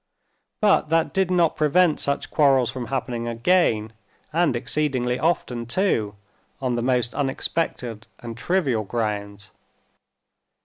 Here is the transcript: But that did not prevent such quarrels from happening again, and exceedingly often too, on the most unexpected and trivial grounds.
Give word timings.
But 0.61 0.89
that 0.89 1.13
did 1.13 1.29
not 1.29 1.55
prevent 1.55 1.99
such 1.99 2.31
quarrels 2.31 2.71
from 2.71 2.87
happening 2.87 3.27
again, 3.27 3.93
and 4.33 4.55
exceedingly 4.55 5.19
often 5.19 5.67
too, 5.67 6.15
on 6.59 6.73
the 6.75 6.81
most 6.81 7.13
unexpected 7.13 8.07
and 8.17 8.35
trivial 8.35 8.83
grounds. 8.83 9.51